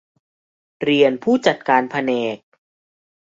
[0.83, 2.37] เรียนผู้จัดการแผนก